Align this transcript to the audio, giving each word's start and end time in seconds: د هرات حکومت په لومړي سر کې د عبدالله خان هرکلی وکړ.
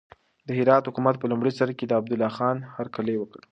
د 0.47 0.49
هرات 0.57 0.83
حکومت 0.89 1.15
په 1.19 1.25
لومړي 1.31 1.51
سر 1.59 1.69
کې 1.77 1.85
د 1.87 1.91
عبدالله 1.99 2.29
خان 2.37 2.57
هرکلی 2.77 3.15
وکړ. 3.19 3.41